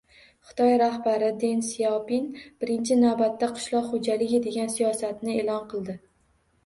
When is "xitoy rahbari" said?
0.51-1.27